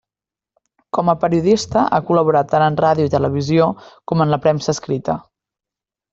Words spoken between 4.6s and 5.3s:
escrita.